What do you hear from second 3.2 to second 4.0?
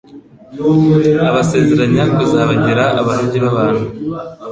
b'abantu.